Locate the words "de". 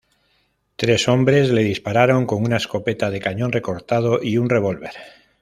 3.11-3.19